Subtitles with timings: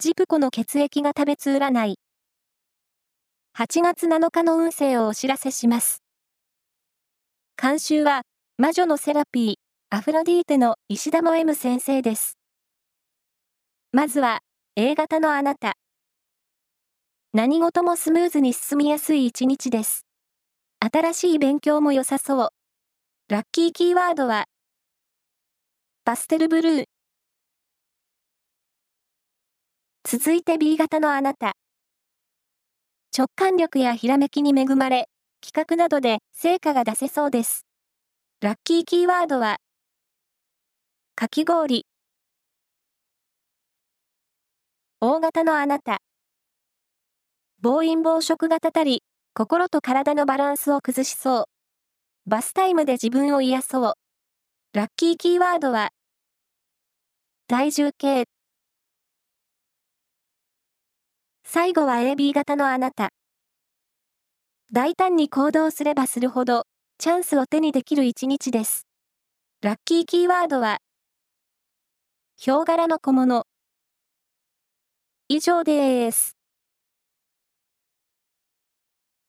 [0.00, 1.98] ジプコの血液が食べつ占い。
[3.58, 6.04] 8月7日の運勢をお知らせします。
[7.60, 8.22] 監修は、
[8.58, 9.54] 魔女のセラピー、
[9.90, 12.38] アフロディーテの石田も M 先生です。
[13.90, 14.38] まずは、
[14.76, 15.72] A 型のあなた。
[17.32, 20.06] 何事もスムーズに進みやすい一日です。
[20.78, 22.48] 新しい勉強も良さそう。
[23.28, 24.44] ラッキーキーワードは、
[26.04, 26.84] パステルブルー。
[30.10, 31.52] 続いて B 型のあなた。
[33.14, 35.10] 直感力やひらめきに恵まれ、
[35.46, 37.66] 企画などで成果が出せそうです。
[38.40, 39.58] ラッキーキーワードは、
[41.14, 41.84] かき氷。
[45.02, 45.98] 大型のあなた。
[47.60, 49.02] 暴飲暴食がたたり、
[49.34, 51.44] 心と体のバランスを崩しそう。
[52.24, 53.92] バスタイムで自分を癒そう。
[54.72, 55.90] ラッキーキーワードは、
[57.46, 58.24] 体重計。
[61.50, 63.08] 最後は AB 型のあなた。
[64.70, 66.64] 大胆に行動すればするほど、
[66.98, 68.86] チャンスを手にできる一日です。
[69.62, 70.76] ラッキーキーワードは、
[72.36, 73.46] ヒョウ柄の小物。
[75.28, 76.37] 以上です。